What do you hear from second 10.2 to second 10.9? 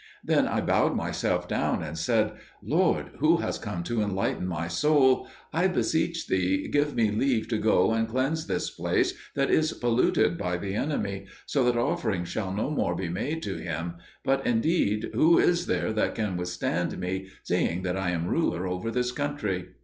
by the